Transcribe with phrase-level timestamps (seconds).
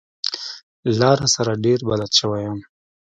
[0.99, 2.59] لاره سره ډېر بلد شوی يم.